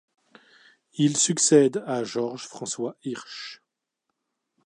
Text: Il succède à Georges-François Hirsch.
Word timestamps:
Il 0.95 1.15
succède 1.15 1.83
à 1.85 2.03
Georges-François 2.03 2.95
Hirsch. 3.03 3.61